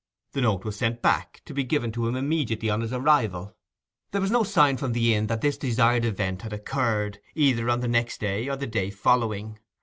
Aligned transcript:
The 0.31 0.41
note 0.41 0.65
was 0.65 0.77
sent 0.77 1.03
back, 1.03 1.43
to 1.45 1.53
be 1.53 1.63
given 1.63 1.91
to 1.91 2.07
him 2.07 2.15
immediately 2.15 2.71
on 2.71 2.81
his 2.81 2.91
arrival. 2.91 3.55
There 4.09 4.19
was 4.21 4.31
no 4.31 4.41
sign 4.43 4.77
from 4.77 4.93
the 4.93 5.13
inn 5.13 5.27
that 5.27 5.41
this 5.41 5.59
desired 5.59 6.05
event 6.05 6.41
had 6.41 6.53
occurred, 6.53 7.19
either 7.35 7.69
on 7.69 7.81
the 7.81 7.87
next 7.87 8.19
day 8.19 8.49
or 8.49 8.55
the 8.55 8.65
day 8.65 8.89
following. 8.89 9.59